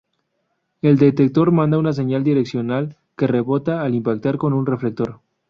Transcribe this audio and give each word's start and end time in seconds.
El 0.81 0.97
detector 0.97 1.51
manda 1.51 1.77
una 1.77 1.93
señal 1.93 2.23
direccional 2.23 2.97
que 3.15 3.27
rebota 3.27 3.83
al 3.83 3.93
impactar 3.93 4.37
con 4.39 4.51
un 4.53 4.65
reflector. 4.65 5.19